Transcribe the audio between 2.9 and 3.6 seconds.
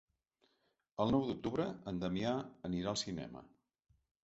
al cinema.